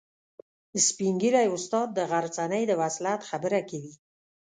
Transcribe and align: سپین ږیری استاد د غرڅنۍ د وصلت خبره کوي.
سپین 0.87 1.13
ږیری 1.21 1.45
استاد 1.55 1.87
د 1.93 1.99
غرڅنۍ 2.11 2.63
د 2.67 2.71
وصلت 2.81 3.19
خبره 3.29 3.59
کوي. 3.69 3.93